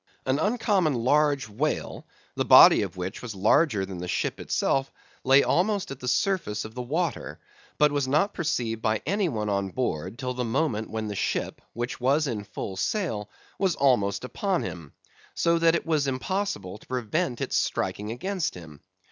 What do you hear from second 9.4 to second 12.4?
on board till the moment when the ship, which was